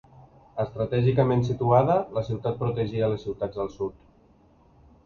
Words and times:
Estratègicament 0.63 1.45
situada, 1.49 1.99
la 2.17 2.25
ciutat 2.31 2.59
protegia 2.65 3.13
les 3.13 3.25
ciutats 3.31 3.65
al 3.67 3.73
sud. 3.79 4.03